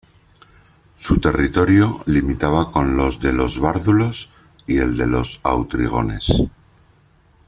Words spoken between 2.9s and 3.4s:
los de